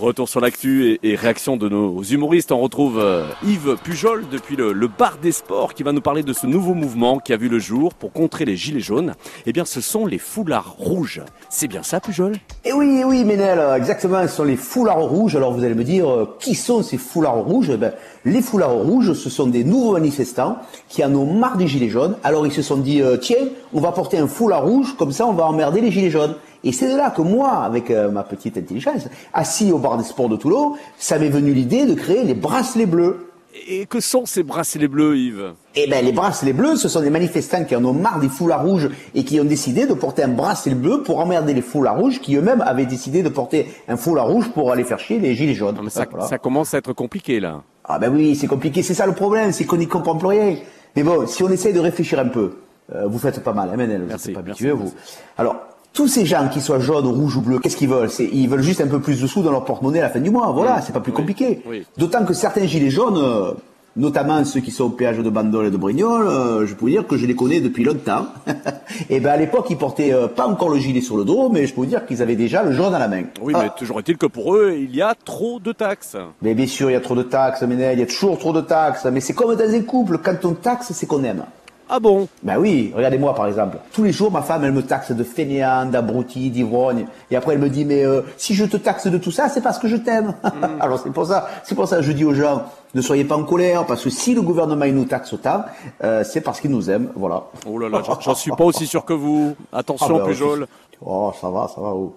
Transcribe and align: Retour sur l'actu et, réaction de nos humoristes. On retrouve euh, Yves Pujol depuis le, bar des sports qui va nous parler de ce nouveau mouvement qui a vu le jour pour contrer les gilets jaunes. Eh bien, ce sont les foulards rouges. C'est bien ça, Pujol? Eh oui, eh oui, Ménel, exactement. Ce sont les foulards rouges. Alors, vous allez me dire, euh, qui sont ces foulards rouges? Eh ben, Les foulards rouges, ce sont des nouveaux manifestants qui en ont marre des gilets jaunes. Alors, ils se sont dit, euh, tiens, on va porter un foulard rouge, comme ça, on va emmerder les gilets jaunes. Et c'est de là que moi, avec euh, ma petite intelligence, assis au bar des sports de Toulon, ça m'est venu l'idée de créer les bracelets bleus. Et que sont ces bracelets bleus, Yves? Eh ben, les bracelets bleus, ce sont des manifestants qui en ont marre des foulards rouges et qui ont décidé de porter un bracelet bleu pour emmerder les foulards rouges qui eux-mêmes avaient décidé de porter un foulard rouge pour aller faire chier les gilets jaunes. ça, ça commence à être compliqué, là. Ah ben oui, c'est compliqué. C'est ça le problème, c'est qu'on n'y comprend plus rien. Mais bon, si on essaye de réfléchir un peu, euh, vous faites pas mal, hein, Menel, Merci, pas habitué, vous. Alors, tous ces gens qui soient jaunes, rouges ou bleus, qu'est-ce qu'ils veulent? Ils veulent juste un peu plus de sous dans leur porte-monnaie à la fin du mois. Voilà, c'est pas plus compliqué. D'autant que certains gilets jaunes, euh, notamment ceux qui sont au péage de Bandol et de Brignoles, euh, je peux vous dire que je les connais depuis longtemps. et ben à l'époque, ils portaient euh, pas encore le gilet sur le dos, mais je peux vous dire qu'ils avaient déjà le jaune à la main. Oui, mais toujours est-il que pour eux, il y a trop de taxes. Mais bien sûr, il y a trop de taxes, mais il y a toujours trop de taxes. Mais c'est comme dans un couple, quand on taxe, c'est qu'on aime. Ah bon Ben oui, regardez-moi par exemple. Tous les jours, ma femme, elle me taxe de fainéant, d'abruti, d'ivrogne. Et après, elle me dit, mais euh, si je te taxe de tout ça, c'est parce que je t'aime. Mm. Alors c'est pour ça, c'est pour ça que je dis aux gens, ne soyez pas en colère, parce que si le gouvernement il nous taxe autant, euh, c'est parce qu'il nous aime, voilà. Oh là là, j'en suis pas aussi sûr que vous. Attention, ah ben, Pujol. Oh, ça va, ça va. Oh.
Retour 0.00 0.28
sur 0.28 0.40
l'actu 0.40 0.96
et, 1.02 1.16
réaction 1.16 1.56
de 1.56 1.68
nos 1.68 2.04
humoristes. 2.04 2.52
On 2.52 2.60
retrouve 2.60 3.00
euh, 3.00 3.26
Yves 3.44 3.76
Pujol 3.82 4.26
depuis 4.30 4.54
le, 4.54 4.72
bar 4.86 5.18
des 5.20 5.32
sports 5.32 5.74
qui 5.74 5.82
va 5.82 5.90
nous 5.90 6.00
parler 6.00 6.22
de 6.22 6.32
ce 6.32 6.46
nouveau 6.46 6.74
mouvement 6.74 7.18
qui 7.18 7.32
a 7.32 7.36
vu 7.36 7.48
le 7.48 7.58
jour 7.58 7.94
pour 7.94 8.12
contrer 8.12 8.44
les 8.44 8.56
gilets 8.56 8.78
jaunes. 8.78 9.14
Eh 9.44 9.52
bien, 9.52 9.64
ce 9.64 9.80
sont 9.80 10.06
les 10.06 10.18
foulards 10.18 10.76
rouges. 10.78 11.20
C'est 11.50 11.66
bien 11.66 11.82
ça, 11.82 11.98
Pujol? 11.98 12.36
Eh 12.64 12.72
oui, 12.72 12.98
eh 13.00 13.04
oui, 13.04 13.24
Ménel, 13.24 13.60
exactement. 13.76 14.22
Ce 14.22 14.36
sont 14.36 14.44
les 14.44 14.54
foulards 14.54 15.00
rouges. 15.00 15.34
Alors, 15.34 15.52
vous 15.52 15.64
allez 15.64 15.74
me 15.74 15.82
dire, 15.82 16.08
euh, 16.08 16.36
qui 16.38 16.54
sont 16.54 16.84
ces 16.84 16.96
foulards 16.96 17.42
rouges? 17.42 17.70
Eh 17.74 17.76
ben, 17.76 17.92
Les 18.24 18.40
foulards 18.40 18.76
rouges, 18.76 19.14
ce 19.14 19.30
sont 19.30 19.48
des 19.48 19.64
nouveaux 19.64 19.94
manifestants 19.94 20.58
qui 20.88 21.04
en 21.04 21.12
ont 21.16 21.34
marre 21.34 21.56
des 21.56 21.66
gilets 21.66 21.88
jaunes. 21.88 22.16
Alors, 22.22 22.46
ils 22.46 22.52
se 22.52 22.62
sont 22.62 22.76
dit, 22.76 23.02
euh, 23.02 23.16
tiens, 23.16 23.48
on 23.72 23.80
va 23.80 23.90
porter 23.90 24.18
un 24.18 24.28
foulard 24.28 24.64
rouge, 24.64 24.94
comme 24.96 25.10
ça, 25.10 25.26
on 25.26 25.32
va 25.32 25.46
emmerder 25.46 25.80
les 25.80 25.90
gilets 25.90 26.10
jaunes. 26.10 26.36
Et 26.64 26.72
c'est 26.72 26.90
de 26.90 26.96
là 26.96 27.10
que 27.10 27.22
moi, 27.22 27.62
avec 27.64 27.90
euh, 27.90 28.10
ma 28.10 28.22
petite 28.22 28.56
intelligence, 28.56 29.08
assis 29.32 29.72
au 29.72 29.78
bar 29.78 29.96
des 29.96 30.04
sports 30.04 30.28
de 30.28 30.36
Toulon, 30.36 30.74
ça 30.98 31.18
m'est 31.18 31.28
venu 31.28 31.52
l'idée 31.52 31.86
de 31.86 31.94
créer 31.94 32.24
les 32.24 32.34
bracelets 32.34 32.86
bleus. 32.86 33.24
Et 33.66 33.86
que 33.86 34.00
sont 34.00 34.24
ces 34.26 34.42
bracelets 34.42 34.88
bleus, 34.88 35.16
Yves? 35.16 35.52
Eh 35.74 35.88
ben, 35.88 36.04
les 36.04 36.12
bracelets 36.12 36.52
bleus, 36.52 36.76
ce 36.76 36.88
sont 36.88 37.00
des 37.00 37.10
manifestants 37.10 37.64
qui 37.64 37.74
en 37.74 37.84
ont 37.84 37.92
marre 37.92 38.20
des 38.20 38.28
foulards 38.28 38.64
rouges 38.64 38.90
et 39.14 39.24
qui 39.24 39.40
ont 39.40 39.44
décidé 39.44 39.86
de 39.86 39.94
porter 39.94 40.22
un 40.22 40.28
bracelet 40.28 40.74
bleu 40.74 41.02
pour 41.02 41.18
emmerder 41.18 41.54
les 41.54 41.62
foulards 41.62 41.98
rouges 41.98 42.20
qui 42.20 42.36
eux-mêmes 42.36 42.60
avaient 42.60 42.86
décidé 42.86 43.22
de 43.22 43.28
porter 43.28 43.66
un 43.88 43.96
foulard 43.96 44.28
rouge 44.28 44.50
pour 44.50 44.70
aller 44.70 44.84
faire 44.84 44.98
chier 44.98 45.18
les 45.18 45.34
gilets 45.34 45.54
jaunes. 45.54 45.76
ça, 45.90 46.06
ça 46.28 46.38
commence 46.38 46.74
à 46.74 46.78
être 46.78 46.92
compliqué, 46.92 47.40
là. 47.40 47.62
Ah 47.84 47.98
ben 47.98 48.14
oui, 48.14 48.36
c'est 48.36 48.46
compliqué. 48.46 48.82
C'est 48.82 48.94
ça 48.94 49.06
le 49.06 49.14
problème, 49.14 49.52
c'est 49.52 49.64
qu'on 49.64 49.78
n'y 49.78 49.88
comprend 49.88 50.16
plus 50.16 50.28
rien. 50.28 50.56
Mais 50.94 51.02
bon, 51.02 51.26
si 51.26 51.42
on 51.42 51.48
essaye 51.48 51.72
de 51.72 51.80
réfléchir 51.80 52.18
un 52.18 52.28
peu, 52.28 52.58
euh, 52.94 53.06
vous 53.06 53.18
faites 53.18 53.42
pas 53.42 53.54
mal, 53.54 53.70
hein, 53.72 53.76
Menel, 53.76 54.04
Merci, 54.06 54.32
pas 54.32 54.40
habitué, 54.40 54.70
vous. 54.72 54.92
Alors, 55.38 55.56
tous 55.98 56.06
ces 56.06 56.24
gens 56.24 56.48
qui 56.48 56.60
soient 56.60 56.78
jaunes, 56.78 57.08
rouges 57.08 57.38
ou 57.38 57.40
bleus, 57.40 57.58
qu'est-ce 57.58 57.76
qu'ils 57.76 57.88
veulent? 57.88 58.08
Ils 58.20 58.48
veulent 58.48 58.62
juste 58.62 58.80
un 58.80 58.86
peu 58.86 59.00
plus 59.00 59.20
de 59.20 59.26
sous 59.26 59.42
dans 59.42 59.50
leur 59.50 59.64
porte-monnaie 59.64 59.98
à 59.98 60.02
la 60.02 60.10
fin 60.10 60.20
du 60.20 60.30
mois. 60.30 60.52
Voilà, 60.52 60.80
c'est 60.80 60.92
pas 60.92 61.00
plus 61.00 61.10
compliqué. 61.10 61.60
D'autant 61.96 62.24
que 62.24 62.34
certains 62.34 62.66
gilets 62.66 62.88
jaunes, 62.88 63.18
euh, 63.18 63.50
notamment 63.96 64.44
ceux 64.44 64.60
qui 64.60 64.70
sont 64.70 64.84
au 64.84 64.90
péage 64.90 65.18
de 65.18 65.28
Bandol 65.28 65.66
et 65.66 65.70
de 65.72 65.76
Brignoles, 65.76 66.28
euh, 66.28 66.66
je 66.68 66.74
peux 66.74 66.82
vous 66.82 66.90
dire 66.90 67.04
que 67.04 67.16
je 67.16 67.26
les 67.26 67.34
connais 67.34 67.60
depuis 67.60 67.82
longtemps. 67.82 68.28
et 69.10 69.18
ben 69.18 69.30
à 69.30 69.36
l'époque, 69.36 69.66
ils 69.70 69.76
portaient 69.76 70.12
euh, 70.12 70.28
pas 70.28 70.46
encore 70.46 70.68
le 70.68 70.78
gilet 70.78 71.00
sur 71.00 71.16
le 71.16 71.24
dos, 71.24 71.48
mais 71.48 71.66
je 71.66 71.74
peux 71.74 71.80
vous 71.80 71.86
dire 71.86 72.06
qu'ils 72.06 72.22
avaient 72.22 72.36
déjà 72.36 72.62
le 72.62 72.70
jaune 72.70 72.94
à 72.94 73.00
la 73.00 73.08
main. 73.08 73.24
Oui, 73.42 73.52
mais 73.58 73.68
toujours 73.76 73.98
est-il 73.98 74.16
que 74.16 74.26
pour 74.26 74.54
eux, 74.54 74.76
il 74.78 74.94
y 74.94 75.02
a 75.02 75.16
trop 75.24 75.58
de 75.58 75.72
taxes. 75.72 76.16
Mais 76.42 76.54
bien 76.54 76.68
sûr, 76.68 76.90
il 76.90 76.92
y 76.92 76.96
a 76.96 77.00
trop 77.00 77.16
de 77.16 77.24
taxes, 77.24 77.62
mais 77.62 77.74
il 77.74 77.98
y 77.98 78.02
a 78.02 78.06
toujours 78.06 78.38
trop 78.38 78.52
de 78.52 78.60
taxes. 78.60 79.04
Mais 79.10 79.18
c'est 79.18 79.32
comme 79.32 79.52
dans 79.52 79.74
un 79.74 79.82
couple, 79.82 80.18
quand 80.18 80.44
on 80.44 80.52
taxe, 80.52 80.92
c'est 80.92 81.06
qu'on 81.06 81.24
aime. 81.24 81.42
Ah 81.90 82.00
bon 82.00 82.28
Ben 82.42 82.58
oui, 82.58 82.92
regardez-moi 82.94 83.34
par 83.34 83.46
exemple. 83.46 83.78
Tous 83.92 84.04
les 84.04 84.12
jours, 84.12 84.30
ma 84.30 84.42
femme, 84.42 84.64
elle 84.64 84.72
me 84.72 84.82
taxe 84.82 85.12
de 85.12 85.24
fainéant, 85.24 85.86
d'abruti, 85.86 86.50
d'ivrogne. 86.50 87.06
Et 87.30 87.36
après, 87.36 87.54
elle 87.54 87.60
me 87.60 87.70
dit, 87.70 87.86
mais 87.86 88.04
euh, 88.04 88.22
si 88.36 88.54
je 88.54 88.66
te 88.66 88.76
taxe 88.76 89.06
de 89.06 89.16
tout 89.16 89.30
ça, 89.30 89.48
c'est 89.48 89.62
parce 89.62 89.78
que 89.78 89.88
je 89.88 89.96
t'aime. 89.96 90.34
Mm. 90.58 90.80
Alors 90.80 90.98
c'est 90.98 91.12
pour 91.12 91.26
ça, 91.26 91.48
c'est 91.62 91.74
pour 91.74 91.86
ça 91.86 91.96
que 91.98 92.02
je 92.02 92.10
dis 92.10 92.24
aux 92.24 92.34
gens, 92.34 92.64
ne 92.94 93.00
soyez 93.00 93.24
pas 93.24 93.36
en 93.36 93.44
colère, 93.44 93.86
parce 93.86 94.02
que 94.02 94.10
si 94.10 94.34
le 94.34 94.42
gouvernement 94.42 94.86
il 94.86 94.94
nous 94.94 95.04
taxe 95.04 95.32
autant, 95.32 95.62
euh, 96.02 96.24
c'est 96.24 96.40
parce 96.40 96.60
qu'il 96.60 96.70
nous 96.70 96.90
aime, 96.90 97.10
voilà. 97.14 97.44
Oh 97.66 97.78
là 97.78 97.88
là, 97.88 98.02
j'en 98.20 98.34
suis 98.34 98.50
pas 98.50 98.64
aussi 98.64 98.86
sûr 98.86 99.04
que 99.04 99.12
vous. 99.12 99.54
Attention, 99.72 100.16
ah 100.16 100.18
ben, 100.18 100.24
Pujol. 100.24 100.66
Oh, 101.04 101.32
ça 101.40 101.48
va, 101.50 101.68
ça 101.72 101.80
va. 101.80 101.88
Oh. 101.88 102.12